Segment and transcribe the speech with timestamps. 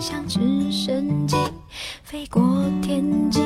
[0.00, 1.36] 像直升机
[2.02, 3.40] 飞过天际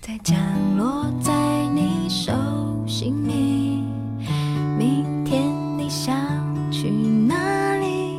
[0.00, 0.36] 再降
[0.76, 1.32] 落在
[1.74, 2.08] 你。
[2.08, 2.32] 手
[2.86, 3.82] 心里
[4.78, 5.42] 明天
[5.78, 5.82] 你。
[5.92, 6.16] 想
[6.70, 8.18] 去哪里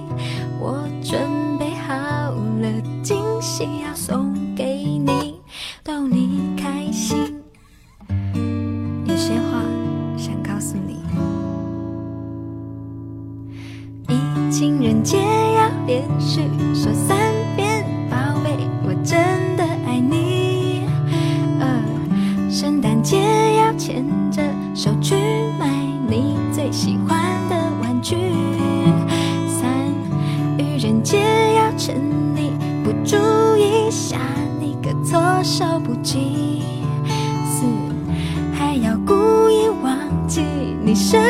[0.60, 1.20] 我准
[1.58, 1.94] 备好
[2.32, 2.70] 了
[3.02, 5.42] 惊喜要送给你。
[5.84, 7.18] 逗你开心
[9.06, 9.64] 有些话
[10.16, 11.02] 想告诉你。
[14.08, 14.16] 比
[14.52, 16.42] 情人节要连续
[16.76, 17.13] 说三
[26.74, 28.16] 喜欢的玩具。
[29.48, 29.70] 三，
[30.58, 31.20] 愚人节
[31.56, 31.96] 要趁
[32.36, 33.16] 你不注
[33.56, 34.18] 意吓
[34.60, 36.64] 你个措手不及。
[37.46, 37.64] 四，
[38.56, 39.14] 还要故
[39.52, 39.96] 意忘
[40.28, 40.42] 记
[40.84, 41.22] 你生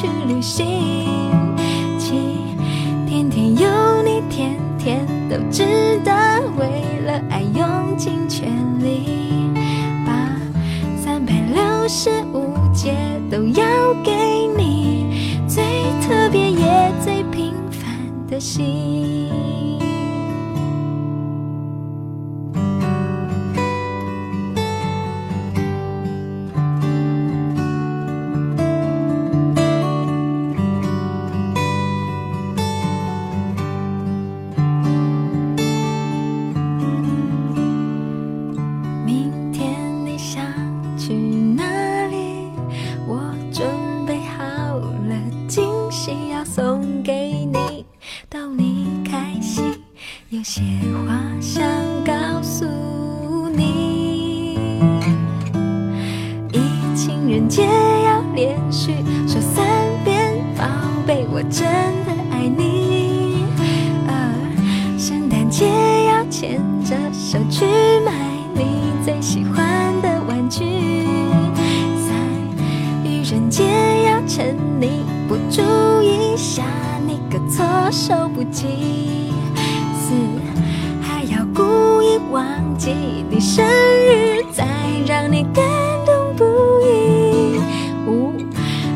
[0.00, 0.66] 去旅行。
[1.98, 2.14] 七，
[3.06, 6.10] 天天有你，天天都值得，
[6.56, 6.66] 为
[7.04, 8.48] 了爱用尽全
[8.82, 9.52] 力。
[10.06, 10.40] 把，
[10.96, 12.94] 三百六十五节
[13.30, 15.62] 都要给你最
[16.00, 17.94] 特别也最平凡
[18.26, 19.28] 的心。
[46.52, 47.86] 送给你，
[48.28, 49.64] 逗你开心。
[50.30, 50.60] 有些
[51.06, 51.62] 话想
[52.04, 52.66] 告诉
[53.50, 54.58] 你，
[56.52, 56.58] 一
[56.96, 57.62] 情人节
[58.04, 58.90] 要连续
[59.28, 59.64] 说三
[60.04, 60.66] 遍，宝
[61.06, 61.62] 贝，我真
[62.04, 63.44] 的爱你。
[64.08, 65.68] 二，圣诞节
[66.06, 67.64] 要牵着手去
[68.04, 68.12] 买
[68.56, 70.64] 你最喜欢的玩具。
[71.94, 72.12] 三，
[73.04, 73.62] 愚人节
[74.06, 75.62] 要趁你不注
[76.02, 76.29] 意
[77.90, 79.32] 措手不及。
[79.94, 80.14] 四，
[81.02, 82.46] 还要故意忘
[82.78, 82.94] 记
[83.28, 84.64] 你生日，再
[85.04, 85.64] 让你感
[86.06, 86.44] 动不
[86.86, 87.58] 已。
[88.06, 88.32] 五，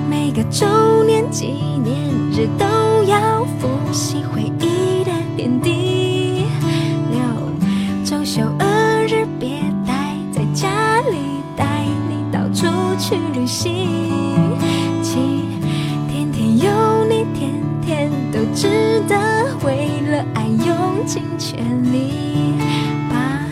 [0.08, 1.46] 每个周年纪
[1.82, 6.44] 念日都要复习回忆的点滴。
[7.10, 7.20] 六，
[8.04, 14.53] 周休二日别待在家里，带你到处去旅行。
[21.06, 22.12] 尽全力。
[23.10, 23.46] 把，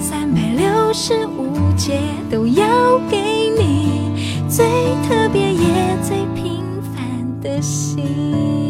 [0.00, 4.14] 三百六十五节都要给你
[4.48, 4.66] 最
[5.08, 6.62] 特别也最平
[6.94, 8.61] 凡的心。